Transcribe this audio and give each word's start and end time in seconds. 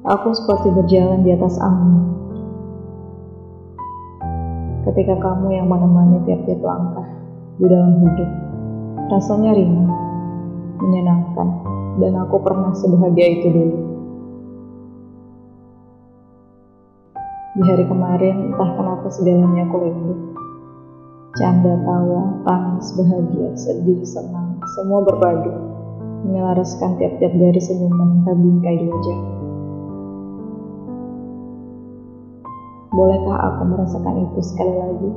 Aku 0.00 0.32
seperti 0.32 0.72
berjalan 0.72 1.20
di 1.20 1.36
atas 1.36 1.60
angin. 1.60 2.16
Ketika 4.88 5.20
kamu 5.20 5.52
yang 5.52 5.68
menemani 5.68 6.24
tiap-tiap 6.24 6.64
langkah 6.64 7.04
di 7.60 7.68
dalam 7.68 8.00
hidup, 8.00 8.30
rasanya 9.12 9.52
ringan, 9.52 9.92
menyenangkan, 10.80 11.48
dan 12.00 12.16
aku 12.16 12.40
pernah 12.40 12.72
sebahagia 12.72 13.26
itu 13.28 13.48
dulu. 13.52 13.78
Di 17.60 17.62
hari 17.68 17.84
kemarin, 17.84 18.56
entah 18.56 18.70
kenapa 18.80 19.04
segalanya 19.12 19.68
aku 19.68 19.84
rindu. 19.84 20.14
Canda, 21.36 21.76
tawa, 21.76 22.40
tangis, 22.48 22.88
bahagia, 22.96 23.52
sedih, 23.52 24.00
senang, 24.08 24.64
semua 24.80 25.04
berpadu, 25.04 25.52
menyelaraskan 26.24 26.96
tiap-tiap 26.96 27.36
garis 27.36 27.68
senyuman 27.68 28.24
yang 28.24 28.40
bingkai 28.40 28.80
di 28.80 28.88
wajah. 28.88 29.39
Bolehkah 32.90 33.38
aku 33.38 33.62
merasakan 33.70 34.14
itu 34.26 34.40
sekali 34.42 34.74
lagi? 34.74 35.10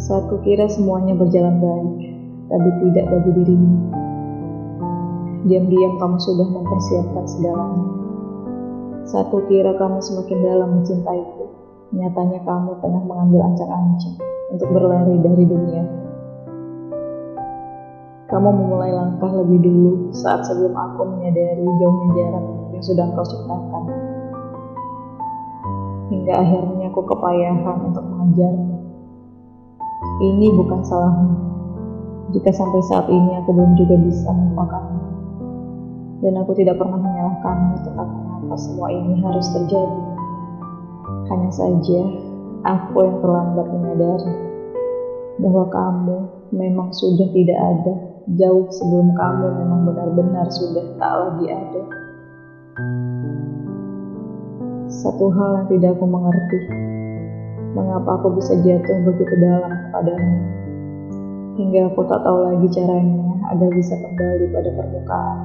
Saat 0.00 0.28
kukira 0.32 0.68
semuanya 0.68 1.16
berjalan 1.16 1.60
baik, 1.60 1.96
tapi 2.48 2.68
tidak 2.84 3.04
bagi 3.12 3.30
dirimu. 3.44 3.76
Diam-diam 5.46 5.94
kamu 6.00 6.16
sudah 6.18 6.48
mempersiapkan 6.50 7.24
segalanya 7.28 7.96
satu 9.06 9.38
kira 9.46 9.70
kamu 9.78 10.02
semakin 10.02 10.38
dalam 10.42 10.68
mencintaiku, 10.82 11.46
nyatanya 11.94 12.42
kamu 12.42 12.74
tengah 12.82 13.02
mengambil 13.06 13.46
ancang-ancang 13.46 14.18
untuk 14.50 14.66
berlari 14.74 15.14
dari 15.22 15.46
dunia. 15.46 15.86
Kamu 18.26 18.50
memulai 18.50 18.90
langkah 18.90 19.30
lebih 19.30 19.62
dulu 19.62 20.10
saat 20.10 20.42
sebelum 20.42 20.74
aku 20.74 21.06
menyadari 21.06 21.62
jauhnya 21.62 22.08
jarak 22.18 22.44
yang 22.74 22.82
sudah 22.82 23.06
kau 23.14 23.22
ciptakan. 23.22 24.05
Hingga 26.06 26.32
akhirnya 26.38 26.86
aku 26.94 27.02
kepayahan 27.02 27.78
untuk 27.90 28.04
mengejarmu. 28.06 28.76
Ini 30.22 30.46
bukan 30.54 30.80
salahmu. 30.86 31.34
Jika 32.30 32.50
sampai 32.54 32.82
saat 32.86 33.06
ini 33.10 33.38
aku 33.42 33.50
belum 33.50 33.74
juga 33.74 33.98
bisa 33.98 34.30
melupakanmu. 34.30 35.02
Dan 36.22 36.38
aku 36.40 36.54
tidak 36.54 36.78
pernah 36.78 36.96
menyalahkanmu 36.96 37.74
tentang 37.82 38.08
mengapa 38.08 38.56
semua 38.56 38.88
ini 38.94 39.18
harus 39.20 39.46
terjadi. 39.50 40.02
Hanya 41.26 41.50
saja, 41.50 42.00
aku 42.64 42.96
yang 43.02 43.18
terlambat 43.18 43.66
menyadari 43.70 44.34
bahwa 45.42 45.64
kamu 45.68 46.16
memang 46.54 46.88
sudah 46.94 47.28
tidak 47.34 47.58
ada 47.58 47.94
jauh 48.34 48.66
sebelum 48.72 49.14
kamu 49.14 49.46
memang 49.58 49.80
benar-benar 49.90 50.46
sudah 50.50 50.86
tak 50.98 51.12
lagi 51.12 51.46
ada. 51.50 52.05
Satu 54.96 55.28
hal 55.28 55.60
yang 55.60 55.66
tidak 55.68 56.00
aku 56.00 56.08
mengerti, 56.08 56.72
mengapa 57.76 58.16
aku 58.16 58.32
bisa 58.40 58.56
jatuh 58.64 58.96
begitu 59.04 59.34
dalam 59.44 59.68
kepadamu, 59.68 60.36
hingga 61.60 61.92
aku 61.92 62.00
tak 62.08 62.24
tahu 62.24 62.38
lagi 62.48 62.64
caranya 62.72 63.28
agar 63.52 63.68
bisa 63.76 63.92
kembali 63.92 64.56
pada 64.56 64.70
permukaan. 64.72 65.38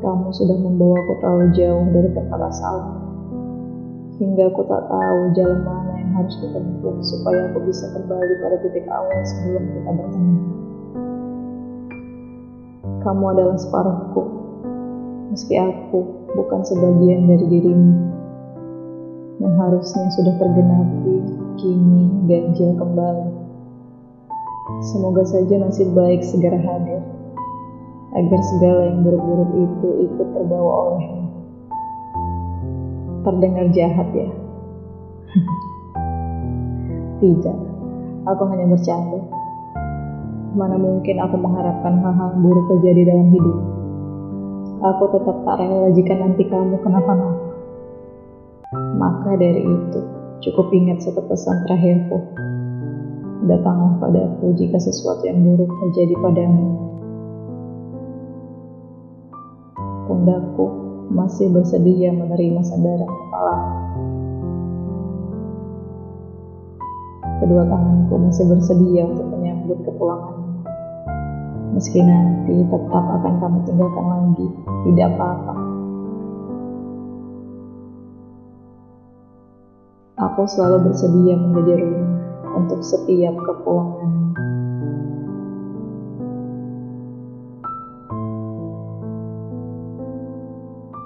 Kamu 0.00 0.32
sudah 0.32 0.56
membawaku 0.56 1.12
terlalu 1.20 1.46
jauh 1.52 1.84
dari 1.92 2.08
tempat 2.16 2.40
asal. 2.48 2.76
Hingga 4.16 4.48
aku 4.48 4.64
tak 4.64 4.80
tahu 4.88 5.18
jalan 5.36 5.60
mana 5.68 5.92
yang 6.00 6.12
harus 6.16 6.32
kutempuh 6.40 7.04
supaya 7.04 7.52
aku 7.52 7.68
bisa 7.68 7.84
kembali 7.92 8.34
pada 8.40 8.56
titik 8.64 8.88
awal 8.88 9.20
sebelum 9.28 9.64
kita 9.76 9.90
bertemu. 9.92 10.36
Kamu 13.04 13.24
adalah 13.28 13.60
separuhku, 13.60 14.22
meski 15.36 15.60
aku 15.60 16.00
bukan 16.32 16.64
sebagian 16.64 17.28
dari 17.28 17.44
dirimu. 17.60 18.21
Yang 19.42 19.54
harusnya 19.58 20.06
sudah 20.14 20.34
tergenapi, 20.38 21.18
kini 21.58 22.02
ganjil 22.30 22.78
kembali. 22.78 23.26
Semoga 24.86 25.26
saja 25.26 25.58
nasib 25.58 25.90
baik 25.98 26.22
segera 26.22 26.62
hadir 26.62 27.02
agar 28.14 28.40
segala 28.54 28.86
yang 28.86 29.02
buruk-buruk 29.02 29.50
itu 29.58 29.88
ikut 30.06 30.28
terbawa 30.30 30.94
olehmu. 30.94 31.22
Terdengar 33.26 33.66
jahat 33.74 34.08
ya? 34.14 34.30
Tidak, 37.22 37.58
aku 38.30 38.42
hanya 38.46 38.66
bercanda. 38.70 39.22
Mana 40.54 40.78
mungkin 40.78 41.18
aku 41.18 41.34
mengharapkan 41.34 41.98
hal-hal 41.98 42.30
buruk 42.38 42.78
terjadi 42.78 43.10
dalam 43.10 43.26
hidup. 43.34 43.58
Aku 44.82 45.04
tetap 45.14 45.36
tak 45.42 45.56
rela 45.62 45.90
jika 45.94 46.14
nanti 46.14 46.46
kamu 46.46 46.78
kenapa-napa. 46.78 47.51
Maka 48.96 49.36
dari 49.40 49.62
itu, 49.64 50.00
cukup 50.44 50.68
ingat 50.72 51.00
satu 51.04 51.24
pesan 51.28 51.64
terakhirku. 51.68 52.18
Datanglah 53.48 53.98
padaku 53.98 54.54
jika 54.54 54.78
sesuatu 54.78 55.26
yang 55.26 55.42
buruk 55.42 55.70
terjadi 55.82 56.14
padamu 56.22 56.92
pundakku 60.12 60.66
masih 61.08 61.48
bersedia 61.48 62.12
menerima 62.12 62.60
sandaran 62.60 63.08
kepala. 63.08 63.56
Kedua 67.42 67.62
tanganku 67.66 68.14
masih 68.22 68.44
bersedia 68.46 69.02
untuk 69.08 69.26
menyambut 69.32 69.82
kepulanganmu. 69.82 70.46
Meski 71.74 72.04
nanti 72.04 72.54
tetap 72.68 73.04
akan 73.18 73.34
kamu 73.40 73.58
tinggalkan 73.66 74.06
lagi, 74.06 74.46
tidak 74.86 75.16
apa-apa. 75.16 75.71
Aku 80.22 80.46
selalu 80.46 80.86
bersedia 80.86 81.34
menjadi 81.34 81.82
rumah 81.82 82.14
untuk 82.54 82.78
setiap 82.78 83.34
kepulanganmu. 83.42 84.41